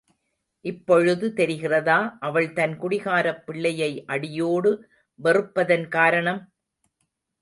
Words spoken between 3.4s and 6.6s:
பிள்ளையை அடியோடு வெறுப்பதன் காரணம்?